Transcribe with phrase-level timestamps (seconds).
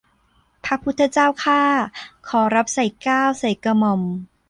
[0.63, 1.61] พระพุทธเจ้าข้า
[2.27, 4.01] ขอรับใส่เกล้าใส่กระหม่อม